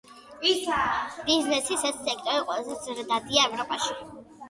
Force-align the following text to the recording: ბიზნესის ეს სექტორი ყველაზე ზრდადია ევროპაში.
ბიზნესის 0.47 1.85
ეს 1.91 2.01
სექტორი 2.07 2.43
ყველაზე 2.51 2.83
ზრდადია 2.99 3.49
ევროპაში. 3.53 3.99